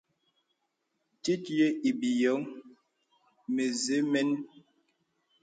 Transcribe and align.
Tit 1.21 1.43
yə 1.57 1.67
îbɔ̀ŋ 1.89 2.39
mə̄zɛ̄ 3.53 3.99
mēn. 4.11 4.29